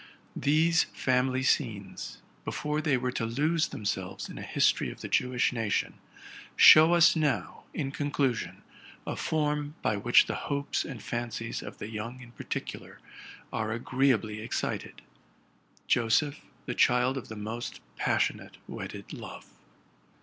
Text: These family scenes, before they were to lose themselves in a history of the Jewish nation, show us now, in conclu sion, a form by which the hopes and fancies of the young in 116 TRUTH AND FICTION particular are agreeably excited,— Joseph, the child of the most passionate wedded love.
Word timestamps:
These 0.35 0.85
family 0.85 1.43
scenes, 1.43 2.23
before 2.43 2.81
they 2.81 2.97
were 2.97 3.11
to 3.11 3.23
lose 3.23 3.67
themselves 3.67 4.29
in 4.29 4.39
a 4.39 4.41
history 4.41 4.89
of 4.89 5.01
the 5.01 5.07
Jewish 5.07 5.53
nation, 5.53 5.99
show 6.55 6.95
us 6.95 7.15
now, 7.15 7.65
in 7.71 7.91
conclu 7.91 8.33
sion, 8.35 8.63
a 9.05 9.15
form 9.15 9.75
by 9.83 9.97
which 9.97 10.25
the 10.25 10.33
hopes 10.49 10.83
and 10.83 11.03
fancies 11.03 11.61
of 11.61 11.77
the 11.77 11.87
young 11.87 12.19
in 12.19 12.29
116 12.31 12.31
TRUTH 12.31 12.41
AND 12.41 12.95
FICTION 12.95 13.01
particular 13.03 13.53
are 13.53 13.71
agreeably 13.73 14.41
excited,— 14.41 15.03
Joseph, 15.95 16.41
the 16.65 16.73
child 16.73 17.15
of 17.15 17.27
the 17.27 17.35
most 17.35 17.79
passionate 17.95 18.57
wedded 18.67 19.13
love. 19.13 19.45